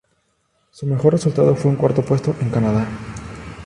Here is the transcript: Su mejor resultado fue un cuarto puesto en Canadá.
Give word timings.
Su 0.71 0.87
mejor 0.87 1.13
resultado 1.13 1.55
fue 1.55 1.69
un 1.69 1.77
cuarto 1.77 2.01
puesto 2.03 2.35
en 2.41 2.49
Canadá. 2.49 2.87